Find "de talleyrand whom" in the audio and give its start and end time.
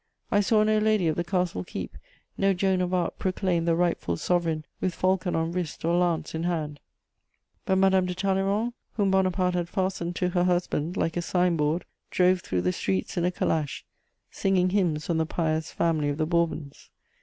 8.07-9.11